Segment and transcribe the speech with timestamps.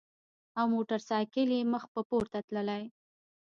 [0.59, 2.87] او موټر ساېکلې مخ پۀ پورته تللې ـ